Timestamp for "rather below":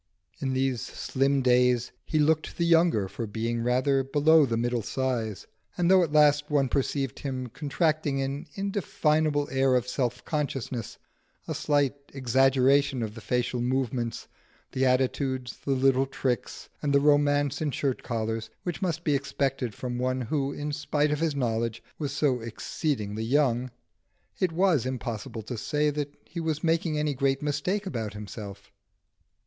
3.61-4.47